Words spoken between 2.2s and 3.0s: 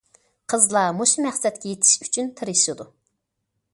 تىرىشىدۇ.